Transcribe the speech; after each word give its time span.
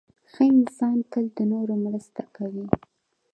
•ښه 0.31 0.43
انسان 0.53 0.97
تل 1.11 1.25
د 1.37 1.39
نورو 1.51 1.75
مرسته 1.85 2.21
کوي. 2.35 2.65